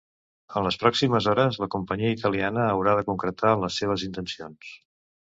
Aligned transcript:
En 0.59 0.63
les 0.67 0.77
pròximes 0.83 1.25
hores, 1.33 1.59
la 1.63 1.67
companyia 1.75 2.13
italiana 2.15 2.63
haurà 2.69 2.95
de 2.99 3.03
concretar 3.09 3.51
les 3.65 3.77
seves 3.83 4.07
intencions. 4.09 4.73